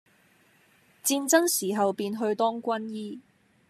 [1.03, 3.19] 戰爭時候便去當軍醫，